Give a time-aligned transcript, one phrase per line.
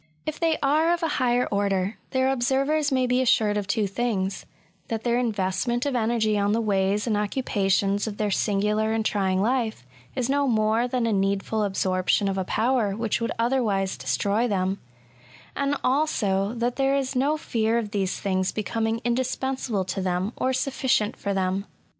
[0.25, 4.47] If they are of a higher order, their observers may be assured of two things—
[4.87, 9.43] that their investment of energy on the ways and occupations of their singular and trying
[9.43, 9.85] life,
[10.15, 14.79] is no more than a needful absorption of a power which would otherwise destroy them;
[15.55, 20.51] and also, that there is no fear of these things becoming indispensable to them or
[20.51, 21.67] sufficient for them.